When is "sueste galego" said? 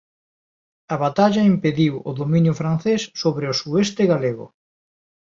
3.61-4.45